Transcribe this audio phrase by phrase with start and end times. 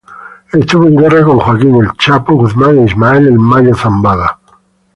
[0.51, 4.39] Estuvo en guerra con Joaquín "El Chapo Guzman" e Ismael "El Mayo Zambada".